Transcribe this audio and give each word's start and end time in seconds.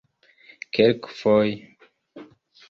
kelkfoje 0.73 1.51